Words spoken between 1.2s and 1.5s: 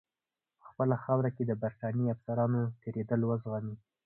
کې